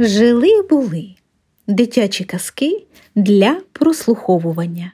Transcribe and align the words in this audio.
Жили 0.00 0.62
були 0.62 1.14
дитячі 1.66 2.24
казки 2.24 2.86
для 3.14 3.60
прослуховування. 3.72 4.92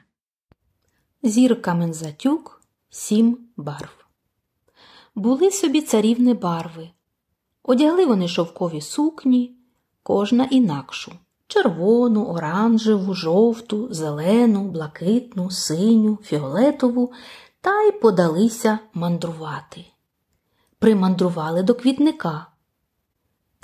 Зірка 1.23 1.73
Мензатюк 1.73 2.61
сім 2.89 3.37
барв. 3.57 4.05
Були 5.15 5.51
собі 5.51 5.81
царівни 5.81 6.33
барви. 6.33 6.89
Одягли 7.63 8.05
вони 8.05 8.27
шовкові 8.27 8.81
сукні, 8.81 9.55
кожна 10.03 10.45
інакшу 10.45 11.11
червону, 11.47 12.25
оранжеву, 12.25 13.13
жовту, 13.13 13.93
зелену, 13.93 14.63
блакитну, 14.63 15.51
синю, 15.51 16.19
фіолетову 16.23 17.11
та 17.61 17.81
й 17.81 17.91
подалися 17.91 18.79
мандрувати. 18.93 19.85
Примандрували 20.79 21.63
до 21.63 21.75
квітника. 21.75 22.47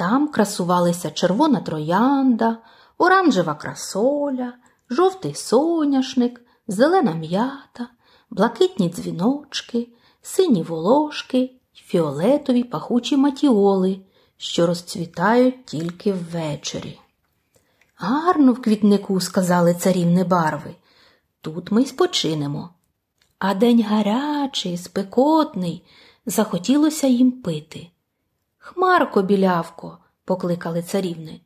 Там 0.02 0.28
красувалися 0.28 1.12
червона 1.12 1.60
троянда, 1.60 2.58
оранжева 2.98 3.54
красоля, 3.54 4.54
жовтий 4.90 5.36
соняшник, 5.36 6.42
зелена 6.68 7.14
м'ята, 7.14 7.88
блакитні 8.30 8.90
дзвіночки, 8.90 9.88
сині 10.22 10.64
волошки 10.64 11.38
й 11.38 11.52
фіолетові 11.76 12.64
пахучі 12.64 13.18
матіоли, 13.18 14.00
що 14.38 14.68
розцвітають 14.68 15.66
тільки 15.66 16.14
ввечері. 16.14 17.00
Гарно 17.96 18.54
в 18.54 18.62
квітнику, 18.62 19.20
сказали 19.20 19.74
царівни 19.74 20.24
барви. 20.24 20.76
Тут 21.42 21.72
ми 21.72 21.82
й 21.82 21.86
спочинемо. 21.86 22.70
А 23.40 23.54
день 23.54 23.84
гарячий, 23.84 24.78
спекотний, 24.78 25.86
захотілося 26.26 27.08
їм 27.08 27.32
пити. 27.32 27.88
Хмарко, 28.64 29.22
білявко, 29.22 29.98
покликали 30.26 30.82
царівни. 30.82 31.42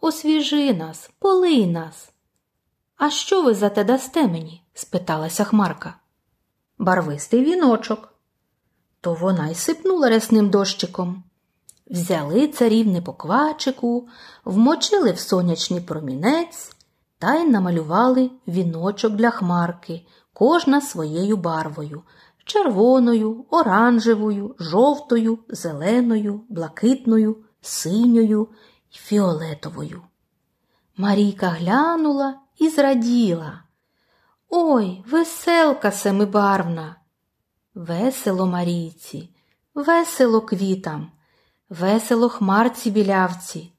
Освіжи 0.00 0.74
нас, 0.74 1.10
полий 1.18 1.66
нас. 1.66 2.12
А 2.96 3.10
що 3.10 3.42
ви 3.42 3.54
за 3.54 3.68
те 3.68 3.84
дасте 3.84 4.28
мені? 4.28 4.62
спиталася 4.74 5.44
Хмарка. 5.44 5.94
Барвистий 6.78 7.44
віночок. 7.44 8.14
То 9.00 9.14
вона 9.14 9.48
й 9.48 9.54
сипнула 9.54 10.08
рясним 10.08 10.50
дощиком. 10.50 11.24
Взяли 11.86 12.48
царівни 12.48 13.02
по 13.02 13.12
квачику, 13.12 14.08
вмочили 14.44 15.12
в 15.12 15.18
сонячний 15.18 15.80
промінець 15.80 16.76
та 17.18 17.34
й 17.34 17.48
намалювали 17.48 18.30
віночок 18.48 19.12
для 19.12 19.30
хмарки, 19.30 20.06
кожна 20.32 20.80
своєю 20.80 21.36
барвою 21.36 22.02
червоною, 22.44 23.46
оранжевою, 23.50 24.56
жовтою, 24.58 25.38
зеленою, 25.48 26.44
блакитною, 26.48 27.36
синьою 27.60 28.48
й 28.92 28.98
фіолетовою. 28.98 30.02
Марійка 30.96 31.48
глянула 31.48 32.40
і 32.58 32.68
зраділа. 32.68 33.62
Ой, 34.48 35.04
веселка 35.06 35.90
семибарвна. 35.90 36.96
Весело 37.74 38.46
Марійці, 38.46 39.30
весело 39.74 40.40
квітам, 40.40 41.10
весело 41.68 42.28
хмарці 42.28 42.90
білявці. 42.90 43.72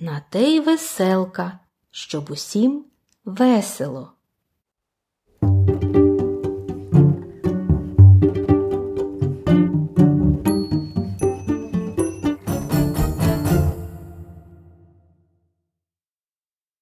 На 0.00 0.20
те 0.30 0.42
й 0.42 0.60
веселка, 0.60 1.58
щоб 1.90 2.30
усім 2.30 2.84
весело. 3.24 4.15